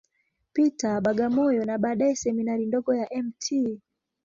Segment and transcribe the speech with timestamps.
[0.53, 3.43] Peter, Bagamoyo, na baadaye Seminari ndogo ya Mt.